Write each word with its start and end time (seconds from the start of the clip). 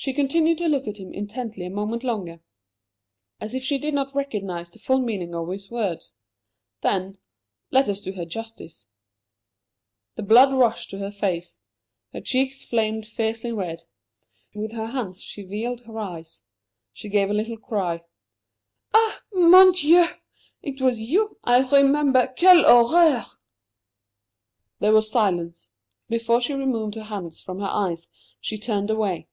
She 0.00 0.12
continued 0.12 0.58
to 0.58 0.68
look 0.68 0.86
at 0.86 0.98
him 1.00 1.12
intently 1.12 1.66
a 1.66 1.70
moment 1.70 2.04
longer, 2.04 2.40
as 3.40 3.52
if 3.52 3.64
she 3.64 3.78
did 3.78 3.94
not 3.94 4.14
realize 4.14 4.70
the 4.70 4.78
full 4.78 5.00
meaning 5.02 5.34
of 5.34 5.48
his 5.48 5.72
words. 5.72 6.12
Then 6.82 7.18
let 7.72 7.88
us 7.88 8.00
do 8.00 8.12
her 8.12 8.24
justice! 8.24 8.86
the 10.14 10.22
blood 10.22 10.54
rushed 10.54 10.90
to 10.90 10.98
her 10.98 11.10
face, 11.10 11.58
her 12.12 12.20
cheeks 12.20 12.64
flamed 12.64 13.08
fiery 13.08 13.50
red. 13.50 13.82
With 14.54 14.70
her 14.70 14.86
hands 14.86 15.20
she 15.20 15.42
veiled 15.42 15.80
her 15.80 15.98
eyes. 15.98 16.42
She 16.92 17.08
gave 17.08 17.28
a 17.28 17.34
little 17.34 17.58
cry. 17.58 18.04
"Ah, 18.94 19.20
mon 19.32 19.72
Dieu! 19.72 20.04
It 20.62 20.80
was 20.80 21.00
you 21.00 21.38
I 21.42 21.58
remember. 21.58 22.32
Quelle 22.38 22.62
horreur!" 22.62 23.24
There 24.78 24.92
was 24.92 25.10
silence. 25.10 25.70
Before 26.08 26.40
she 26.40 26.54
removed 26.54 26.94
her 26.94 27.02
hands 27.02 27.40
from 27.42 27.58
her 27.58 27.66
eyes 27.68 28.06
she 28.40 28.58
turned 28.58 28.90
away. 28.90 29.26